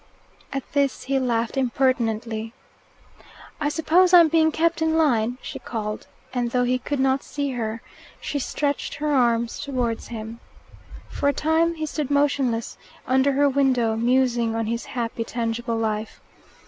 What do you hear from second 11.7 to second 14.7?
he stood motionless, under her window, musing on